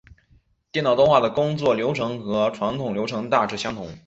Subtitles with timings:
[0.71, 3.95] 电脑动画的工作流程和传统流程大致相同。